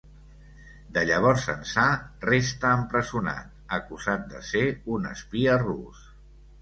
De 0.95 1.01
llavors 1.09 1.43
ençà, 1.53 1.83
resta 2.25 2.71
empresonat, 2.77 3.53
acusat 3.81 4.27
de 4.33 4.41
ser 4.49 4.65
un 4.97 5.07
espia 5.15 5.63
rus. 5.67 6.03